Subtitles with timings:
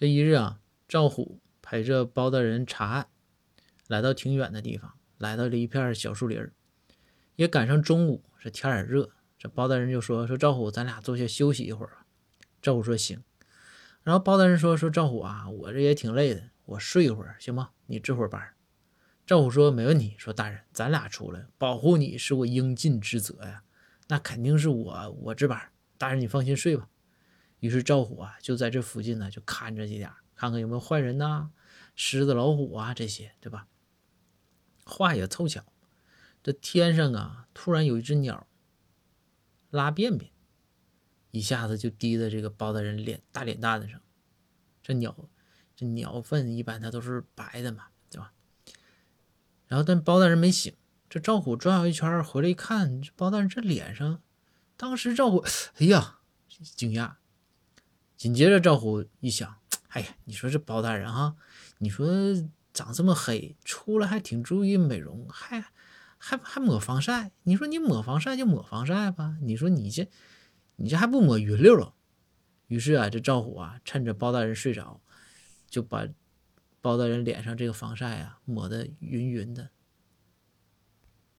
[0.00, 3.08] 这一日啊，赵虎陪着包大人查案，
[3.86, 6.42] 来到挺远的地方，来到了一片小树林，
[7.36, 9.10] 也赶上中午，这天也热。
[9.38, 12.06] 这包大人就说：“说赵虎，咱俩坐下休息一会儿吧。”
[12.62, 13.22] 赵虎说：“行。”
[14.02, 17.72] 然后包大人说：“说赵虎啊，我这也挺累的，我睡一会儿行吗？
[17.84, 18.42] 你值会儿班。”
[19.26, 23.64] 赵虎说：“没问题。”说：“大人，咱俩出来保护你是我应尽之责呀，
[24.08, 25.60] 那肯定是我我值班。
[25.98, 26.88] 大人你放心睡吧。”
[27.60, 31.50] 于是赵虎啊就在这附近呢，就看着几点，看看有没有坏人呐，
[31.94, 33.68] 狮子、老虎啊这些，对吧？
[34.84, 35.64] 话也凑巧，
[36.42, 38.46] 这天上啊突然有一只鸟。
[39.70, 40.32] 拉便便，
[41.30, 44.00] 一下子就滴在这个包大人脸大脸蛋子上。
[44.82, 45.14] 这鸟，
[45.76, 48.32] 这鸟粪一般它都是白的嘛，对吧？
[49.68, 50.74] 然后但包大人没醒，
[51.08, 54.20] 这赵虎转悠一圈回来一看，这包大人这脸上，
[54.76, 55.44] 当时赵虎，
[55.76, 56.18] 哎呀，
[56.48, 57.19] 惊讶。
[58.20, 59.56] 紧接着赵虎一想，
[59.88, 61.36] 哎呀，你说这包大人哈，
[61.78, 62.06] 你说
[62.74, 65.64] 长这么黑，出来还挺注意美容，还。
[66.18, 67.32] 还还抹防晒？
[67.44, 69.38] 你说你抹防晒就抹防晒吧。
[69.40, 70.06] 你说你这，
[70.76, 71.94] 你这还不抹匀溜了？
[72.66, 75.00] 于是啊，这赵虎啊，趁着包大人睡着，
[75.70, 76.06] 就把
[76.82, 79.70] 包大人脸上这个防晒啊抹得匀匀的，